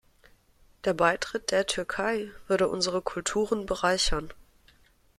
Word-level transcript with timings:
Der 0.83 0.95
Beitritt 0.95 1.51
der 1.51 1.67
Türkei 1.67 2.31
würde 2.47 2.69
unsere 2.69 3.03
Kulturen 3.03 3.67
bereichern. 3.67 4.33